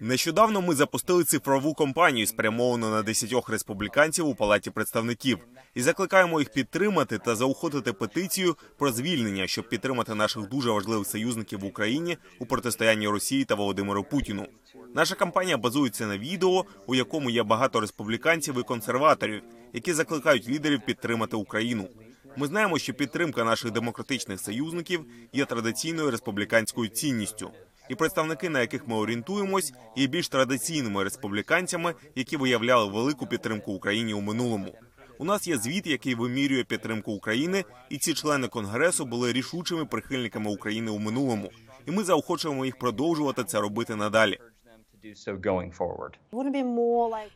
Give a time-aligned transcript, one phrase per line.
[0.00, 5.38] Нещодавно ми запустили цифрову кампанію, спрямовану на десятьох республіканців у палаті представників,
[5.74, 11.60] і закликаємо їх підтримати та заохотити петицію про звільнення, щоб підтримати наших дуже важливих союзників
[11.60, 14.46] в Україні у протистоянні Росії та Володимиру Путіну.
[14.94, 19.42] Наша кампанія базується на відео, у якому є багато республіканців і консерваторів,
[19.72, 21.88] які закликають лідерів підтримати Україну.
[22.36, 27.50] Ми знаємо, що підтримка наших демократичних союзників є традиційною республіканською цінністю,
[27.88, 34.14] і представники, на яких ми орієнтуємось, є більш традиційними республіканцями, які виявляли велику підтримку Україні
[34.14, 34.74] у минулому.
[35.18, 40.50] У нас є звіт, який вимірює підтримку України, і ці члени конгресу були рішучими прихильниками
[40.50, 41.50] України у минулому.
[41.86, 44.38] І ми заохочуємо їх продовжувати це робити надалі.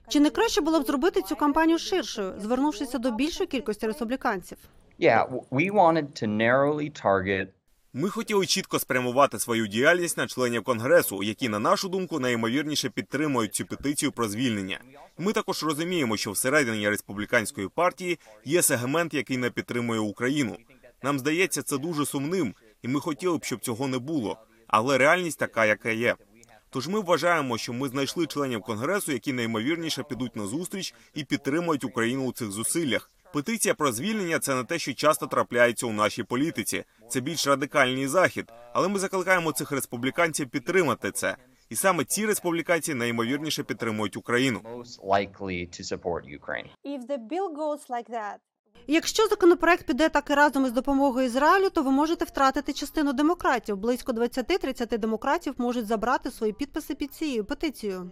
[0.08, 4.58] Чи не краще було б зробити цю кампанію ширшою, звернувшися до більшої кількості республіканців?
[5.00, 7.48] Yeah, we wanted to narrowly target
[7.94, 13.54] Ми хотіли чітко спрямувати свою діяльність на членів конгресу, які, на нашу думку, найімовірніше підтримують
[13.54, 14.80] цю петицію про звільнення.
[15.18, 20.56] Ми також розуміємо, що всередині республіканської партії є сегмент, який не підтримує Україну.
[21.02, 24.38] Нам здається, це дуже сумним, і ми хотіли б, щоб цього не було.
[24.66, 26.14] Але реальність така, яка є.
[26.70, 31.84] Тож ми вважаємо, що ми знайшли членів конгресу, які найімовірніше підуть на зустріч і підтримують
[31.84, 33.10] Україну у цих зусиллях.
[33.32, 36.84] Петиція про звільнення це не те, що часто трапляється у нашій політиці.
[37.08, 41.36] Це більш радикальний захід, але ми закликаємо цих республіканців підтримати це.
[41.68, 44.60] І саме ці республіканці найімовірніше підтримують Україну.
[48.86, 53.76] Якщо законопроект піде так і разом із допомогою Ізраїлю, то ви можете втратити частину демократів.
[53.76, 58.10] Близько 20-30 демократів можуть забрати свої підписи під цією петицією.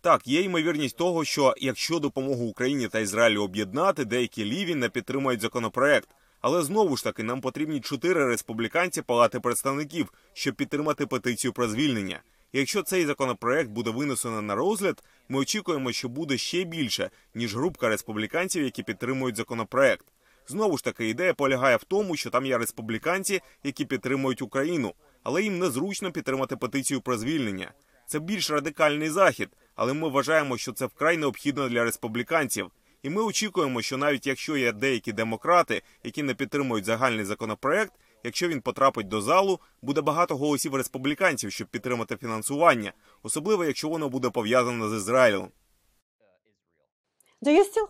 [0.00, 5.40] Так, є ймовірність того, що якщо допомогу Україні та Ізраїлю об'єднати, деякі ліві не підтримають
[5.40, 6.08] законопроект.
[6.40, 12.20] Але знову ж таки нам потрібні чотири республіканці палати представників, щоб підтримати петицію про звільнення.
[12.52, 17.88] Якщо цей законопроект буде винесено на розгляд, ми очікуємо, що буде ще більше ніж групка
[17.88, 20.06] республіканців, які підтримують законопроект.
[20.48, 25.42] Знову ж таки, ідея полягає в тому, що там є республіканці, які підтримують Україну, але
[25.42, 27.72] їм незручно підтримати петицію про звільнення.
[28.12, 32.70] Це більш радикальний захід, але ми вважаємо, що це вкрай необхідно для республіканців.
[33.02, 37.92] І ми очікуємо, що навіть якщо є деякі демократи, які не підтримують загальний законопроект,
[38.24, 44.08] якщо він потрапить до залу, буде багато голосів республіканців, щоб підтримати фінансування, особливо якщо воно
[44.08, 45.48] буде пов'язане з Ізраїлем.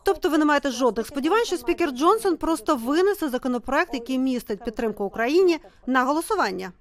[0.05, 5.05] Тобто ви не маєте жодних сподівань, що спікер Джонсон просто винесе законопроект, який містить підтримку
[5.05, 6.73] Україні на голосування.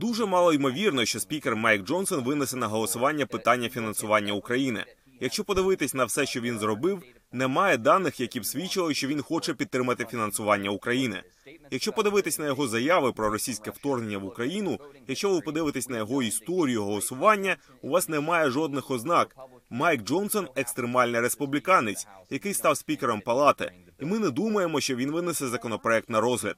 [0.00, 4.84] Дуже мало ймовірно, що спікер Майк Джонсон винесе на голосування питання фінансування України.
[5.20, 9.54] Якщо подивитись на все, що він зробив, немає даних, які б свідчили, що він хоче
[9.54, 11.22] підтримати фінансування України.
[11.70, 14.78] Якщо подивитись на його заяви про російське вторгнення в Україну,
[15.08, 19.36] якщо ви подивитесь на його історію голосування, у вас немає жодних ознак.
[19.70, 25.46] Майк Джонсон екстремальний республіканець, який став спікером палати, і ми не думаємо, що він винесе
[25.46, 26.56] законопроект на розгляд.